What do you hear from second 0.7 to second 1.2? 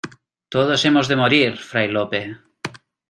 hemos de